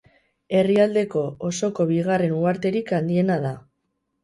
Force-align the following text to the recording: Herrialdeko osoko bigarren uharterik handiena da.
Herrialdeko 0.59 1.21
osoko 1.51 1.87
bigarren 1.93 2.35
uharterik 2.39 2.93
handiena 3.03 3.39
da. 3.47 3.55